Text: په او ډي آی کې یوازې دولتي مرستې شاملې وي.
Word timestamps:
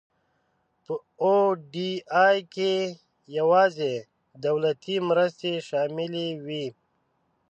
په 0.85 0.93
او 1.23 1.39
ډي 1.71 1.91
آی 2.25 2.37
کې 2.53 2.71
یوازې 3.37 3.93
دولتي 4.45 4.95
مرستې 5.09 5.51
شاملې 5.67 6.27
وي. 6.45 6.67